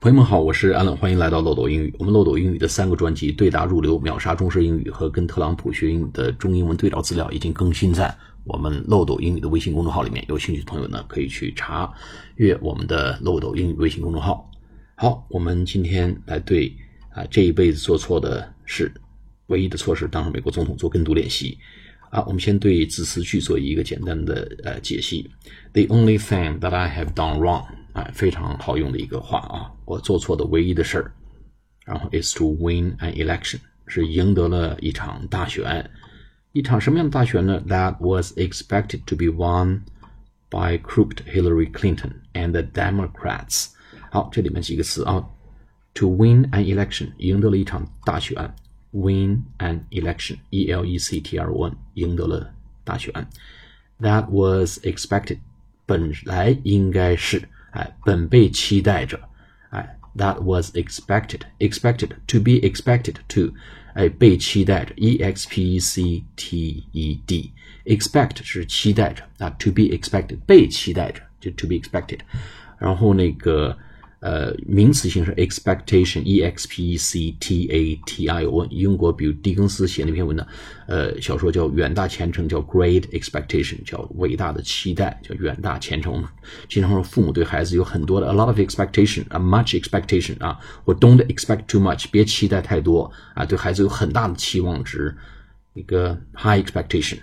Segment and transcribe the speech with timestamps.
[0.00, 1.92] 朋友们好，我是安冷，欢迎来到漏斗英语。
[1.98, 10.24] 我们漏斗英语的三个专辑《对答如流》《秒杀中式英语》和跟特朗普学英语的中英文对照资料已经更新在我们漏斗英语的微信公众号里面。
[10.28, 11.92] 有兴趣的朋友呢，可以去查
[12.36, 14.48] 阅我们的漏斗英语微信公众号。
[14.94, 16.72] 好，我们今天来对
[17.10, 18.92] 啊这一辈子做错的事，
[19.48, 21.58] 唯一的错事当上美国总统做跟读练习。
[22.10, 25.28] 啊，我们先对字词句做一个简单的呃解析。
[25.72, 27.64] The only thing that I have done wrong，
[27.97, 31.11] 哎，非常好用的一个话啊，我做错的唯一的事儿。
[31.85, 35.89] 然后 is to win an election，是赢得了一场大选。
[36.53, 37.61] 一场什么样的大选呢？
[37.67, 39.83] That was expected to be won
[40.49, 43.71] by crooked Hillary Clinton and the Democrats。
[44.11, 45.25] 好，这里面几个词啊，
[45.93, 48.53] to win an election，赢得了一场大选。
[48.91, 53.11] win an election, E L E C T R O N，赢得了大选。
[53.99, 55.39] That was expected，
[55.87, 59.19] 本来应该是， 哎，本被期待着，
[59.69, 63.53] 哎，That was expected，expected to be expected to，
[63.93, 72.19] 哎，被期待着，E X P E C T E D，expect 是期待着啊，to be expected 被期待着，就 to be expected，
[72.77, 73.77] 然后那个。
[74.20, 78.68] 呃，名词形式 expectation，e x p e c t a t i o n。
[78.72, 80.44] 英国比如狄更斯写那篇文呢，
[80.88, 86.24] 呃，小说叫《远大前程》，叫 Great Expectation，叫伟大的期待，叫远大前程。
[86.68, 95.16] 经常说父母对孩子有很多的 a lot of expectation，啊，much expectation 啊，或 don't expect too much，别期待太多啊，对孩子有很大的期望值，
[95.74, 97.18] 一个 high expectation。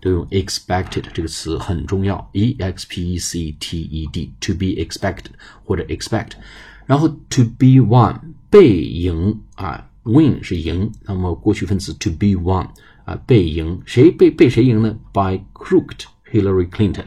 [0.00, 5.24] 都用 expected 这个词很重要，e x p e c t e d，to be expected
[5.64, 6.32] 或者 expect，
[6.86, 12.68] 然后 to be won 被赢啊，win 是赢，那么过去分词 to be won
[13.04, 14.96] 啊被赢，谁被被谁赢呢？
[15.12, 17.04] by crooked Hillary Clinton，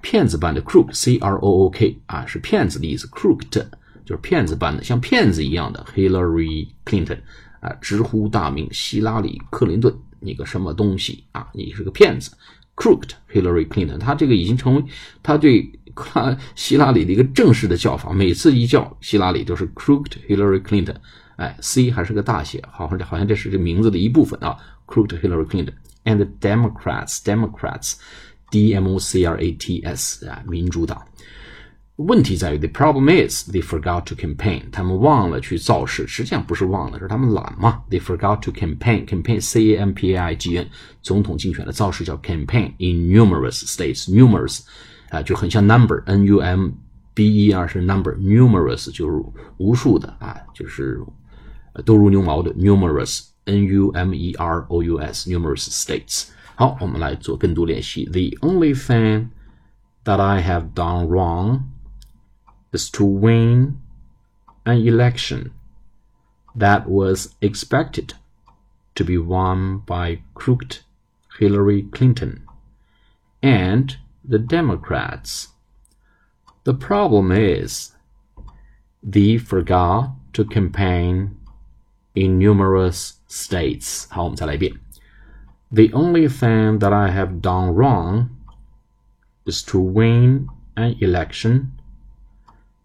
[0.00, 3.66] 骗子般的 crook c r o o k 啊是骗子的意思，crooked
[4.04, 7.18] 就是骗子般的，像骗子一样的 Hillary Clinton
[7.60, 9.94] 啊直呼大名希拉里克林顿。
[10.23, 11.47] 你个什么东西啊！
[11.53, 12.31] 你是个骗子
[12.75, 13.97] ，crooked Hillary Clinton。
[13.97, 14.83] 他这个已经成为
[15.21, 15.71] 他对
[16.55, 18.11] 希拉里的一个正式的叫法。
[18.13, 20.95] 每次一叫希拉里都是 crooked Hillary Clinton。
[21.35, 24.55] 哎，C 还是个大写，好像好像这是这名字的一部分啊。
[24.87, 25.73] crooked Hillary Clinton
[26.05, 31.05] and Democrats，Democrats，D M O C R A T S 啊，民主党。
[31.96, 36.06] 问题在于，the problem is they forgot to campaign，他们忘了去造势。
[36.06, 37.82] 实际上不是忘了，是他们懒嘛。
[37.90, 40.68] They forgot to campaign，campaign，c a m p a i g n，
[41.02, 44.60] 总统竞选的造势叫 campaign in numerous states，numerous
[45.10, 46.70] 啊就很像 number，n u m
[47.14, 49.24] b e r 是 number，numerous 就是
[49.56, 51.00] 无数的啊，就是
[51.84, 56.28] 多如牛毛的 numerous，n u m e r o u s，numerous states。
[56.54, 58.04] 好，我们来做跟读练习。
[58.04, 59.30] The only thing
[60.04, 61.62] that I have done wrong
[62.73, 63.79] Is to win
[64.65, 65.53] an election
[66.55, 68.15] that was expected
[68.95, 70.79] to be won by crooked
[71.39, 72.45] Hillary Clinton
[73.41, 75.49] and the Democrats.
[76.63, 77.91] The problem is
[79.01, 81.37] they forgot to campaign
[82.15, 84.07] in numerous states.
[85.71, 88.37] The only thing that I have done wrong
[89.45, 90.47] is to win
[90.77, 91.73] an election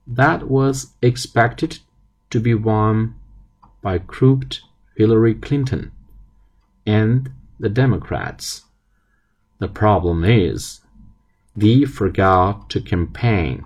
[0.07, 1.79] that was expected
[2.29, 3.15] to be won
[3.81, 4.59] by crooked
[4.95, 5.91] Hillary Clinton
[6.85, 8.63] and the Democrats.
[9.59, 10.81] The problem is
[11.55, 13.63] they forgot to campaign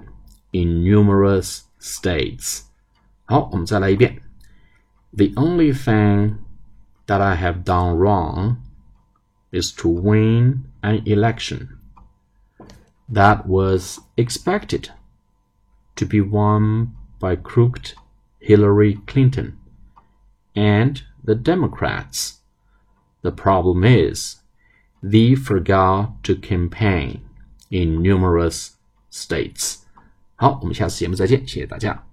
[0.53, 2.64] in numerous states.
[3.25, 4.22] 好，我们再来一遍。
[5.14, 6.38] The only thing
[7.08, 8.58] that I have done wrong
[9.52, 11.78] is to win an election
[13.12, 14.90] that was expected
[15.96, 17.94] to be won by crooked
[18.40, 19.58] Hillary Clinton
[20.56, 22.42] and the Democrats.
[23.22, 24.38] The problem is
[25.02, 27.22] they forgot to campaign
[27.70, 28.72] in numerous
[29.09, 29.84] states.
[30.36, 32.08] 好，我们下次节目再见，谢谢大家。